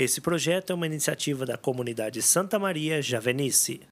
[0.00, 3.82] Esse projeto é uma iniciativa da comunidade Santa Maria Javenice.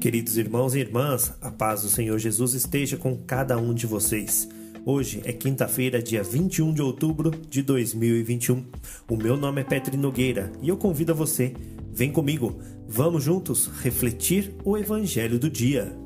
[0.00, 4.48] Queridos irmãos e irmãs, a paz do Senhor Jesus esteja com cada um de vocês.
[4.84, 8.66] Hoje é quinta-feira, dia 21 de outubro de 2021.
[9.08, 11.54] O meu nome é Petri Nogueira e eu convido a você,
[11.92, 15.96] vem comigo, vamos juntos refletir o Evangelho do dia.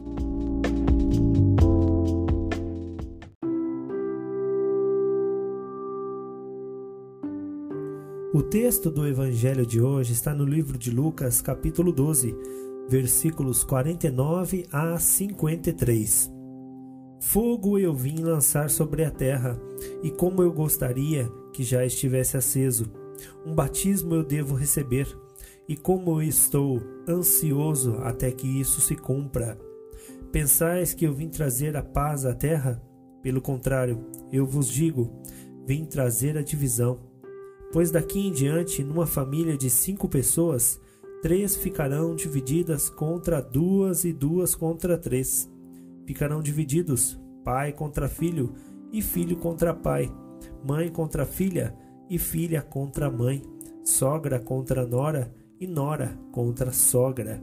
[8.31, 12.36] O texto do Evangelho de hoje está no livro de Lucas, capítulo 12,
[12.86, 16.31] versículos 49 a 53.
[17.22, 19.59] Fogo eu vim lançar sobre a terra,
[20.03, 22.93] e como eu gostaria que já estivesse aceso.
[23.46, 25.08] Um batismo eu devo receber,
[25.67, 29.58] e como eu estou ansioso até que isso se cumpra.
[30.31, 32.78] Pensais que eu vim trazer a paz à terra?
[33.22, 35.11] Pelo contrário, eu vos digo,
[35.67, 37.08] vim trazer a divisão.
[37.72, 40.80] Pois daqui em diante, numa família de cinco pessoas,
[41.22, 45.50] três ficarão divididas contra duas e duas contra três
[46.08, 48.55] ficarão divididos: pai contra filho
[48.91, 50.11] e filho contra pai,
[50.66, 51.77] mãe contra filha
[52.08, 53.42] e filha contra mãe,
[53.84, 55.30] sogra contra nora
[55.61, 57.42] e nora contra sogra.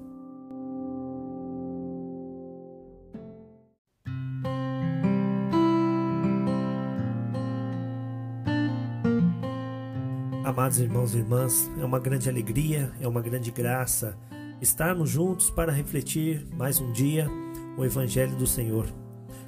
[10.45, 14.15] Amados irmãos e irmãs, é uma grande alegria, é uma grande graça
[14.61, 17.27] estarmos juntos para refletir mais um dia
[17.75, 18.85] o Evangelho do Senhor.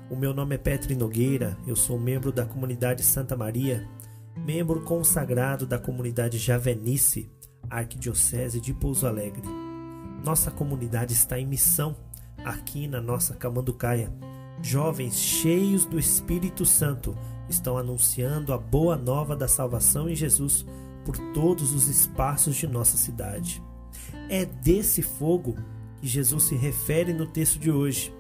[0.10, 3.88] O meu nome é Petri Nogueira, eu sou membro da comunidade Santa Maria,
[4.36, 7.32] membro consagrado da comunidade Javenice,
[7.70, 9.44] Arquidiocese de Pouso Alegre.
[10.26, 11.96] Nossa comunidade está em missão
[12.44, 14.12] aqui na nossa Camanducaia.
[14.64, 17.16] Jovens cheios do Espírito Santo
[17.48, 20.66] estão anunciando a boa nova da salvação em Jesus
[21.08, 23.64] por todos os espaços de nossa cidade.
[24.30, 25.56] É desse fogo
[26.02, 28.14] que Jesus se refere no texto de hoje.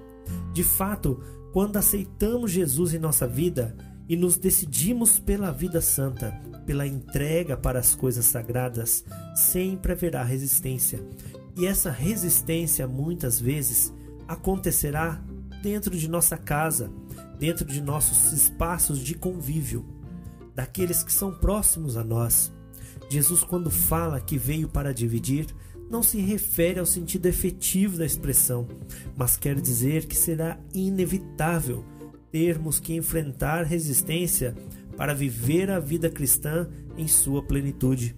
[0.53, 3.75] De fato, quando aceitamos Jesus em nossa vida
[4.07, 6.31] e nos decidimos pela vida santa,
[6.65, 9.03] pela entrega para as coisas sagradas,
[9.35, 11.05] sempre haverá resistência.
[11.57, 13.93] E essa resistência muitas vezes
[14.25, 15.21] acontecerá
[15.61, 16.89] dentro de nossa casa,
[17.37, 19.85] dentro de nossos espaços de convívio,
[20.55, 22.55] daqueles que são próximos a nós.
[23.09, 25.47] Jesus, quando fala que veio para dividir,
[25.89, 28.67] não se refere ao sentido efetivo da expressão,
[29.15, 31.83] mas quer dizer que será inevitável
[32.31, 34.53] termos que enfrentar resistência
[34.97, 38.15] para viver a vida cristã em sua plenitude.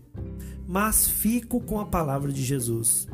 [0.67, 3.07] Mas fico com a palavra de Jesus.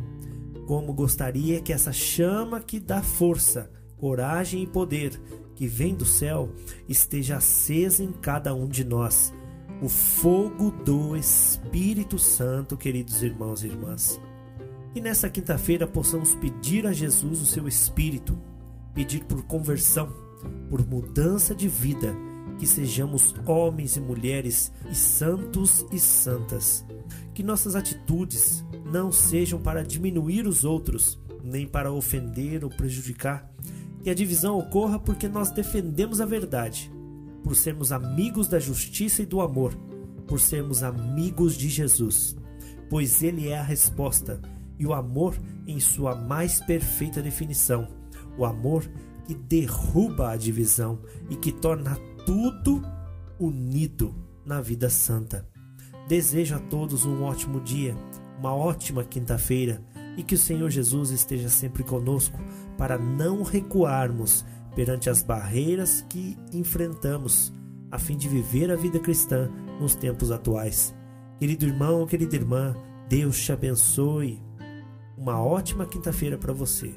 [0.68, 5.20] Como gostaria que essa chama que dá força, coragem e poder
[5.56, 6.50] que vem do céu
[6.88, 9.34] esteja acesa em cada um de nós.
[9.82, 14.20] O fogo do Espírito Santo, queridos irmãos e irmãs.
[14.96, 18.40] E nessa quinta-feira possamos pedir a Jesus o seu Espírito,
[18.94, 20.14] pedir por conversão,
[20.70, 22.16] por mudança de vida,
[22.58, 26.86] que sejamos homens e mulheres e santos e santas.
[27.34, 33.52] Que nossas atitudes não sejam para diminuir os outros, nem para ofender ou prejudicar.
[34.02, 36.90] Que a divisão ocorra porque nós defendemos a verdade,
[37.46, 39.72] por sermos amigos da justiça e do amor,
[40.28, 42.36] por sermos amigos de Jesus,
[42.90, 44.42] pois Ele é a resposta
[44.80, 47.88] e o amor em sua mais perfeita definição.
[48.36, 48.84] O amor
[49.28, 51.96] que derruba a divisão e que torna
[52.26, 52.82] tudo
[53.40, 55.48] unido na vida santa.
[56.08, 57.96] Desejo a todos um ótimo dia,
[58.40, 59.86] uma ótima quinta-feira
[60.18, 62.40] e que o Senhor Jesus esteja sempre conosco
[62.76, 64.44] para não recuarmos
[64.76, 67.54] perante as barreiras que enfrentamos,
[67.90, 69.50] a fim de viver a vida cristã
[69.80, 70.94] nos tempos atuais.
[71.40, 72.76] Querido irmão, querida irmã,
[73.08, 74.42] Deus te abençoe.
[75.18, 76.94] Uma ótima quinta-feira para você.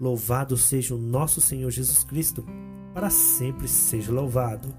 [0.00, 2.44] Louvado seja o nosso Senhor Jesus Cristo,
[2.92, 4.74] para sempre seja louvado.